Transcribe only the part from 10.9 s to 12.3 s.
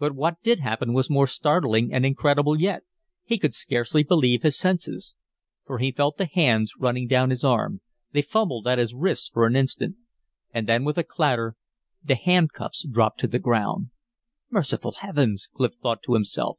a clatter the